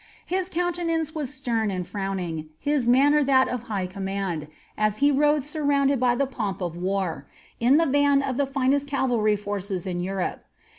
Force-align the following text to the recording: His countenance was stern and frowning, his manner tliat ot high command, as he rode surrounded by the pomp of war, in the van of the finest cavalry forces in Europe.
His 0.25 0.49
countenance 0.49 1.13
was 1.13 1.31
stern 1.31 1.69
and 1.69 1.85
frowning, 1.85 2.49
his 2.57 2.87
manner 2.87 3.23
tliat 3.23 3.53
ot 3.53 3.61
high 3.69 3.85
command, 3.85 4.47
as 4.75 4.97
he 4.97 5.11
rode 5.11 5.43
surrounded 5.43 5.99
by 5.99 6.15
the 6.15 6.25
pomp 6.25 6.59
of 6.59 6.75
war, 6.75 7.27
in 7.59 7.77
the 7.77 7.85
van 7.85 8.23
of 8.23 8.35
the 8.35 8.47
finest 8.47 8.87
cavalry 8.87 9.35
forces 9.35 9.85
in 9.85 9.99
Europe. 9.99 10.43